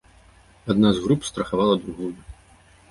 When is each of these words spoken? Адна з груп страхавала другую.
Адна 0.75 0.89
з 1.01 1.03
груп 1.03 1.21
страхавала 1.31 1.75
другую. 1.87 2.13